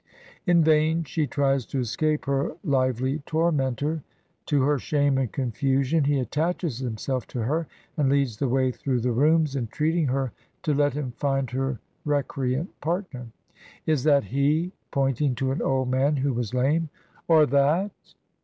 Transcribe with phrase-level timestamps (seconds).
[0.47, 4.01] "In vain she tries to escape her lively tormentor;
[4.47, 8.99] to her shame and confusion he attaches himself to her and leads the way through
[9.01, 10.31] the rooms, entreating her
[10.63, 13.27] to let him j&nd her recreant partner.
[13.85, 16.89] "'Is that he?' pointing to an old man who was lame,
[17.27, 17.91] 'or that?'